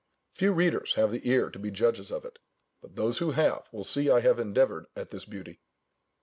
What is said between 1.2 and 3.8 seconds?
ear to be judges of it: but those who have,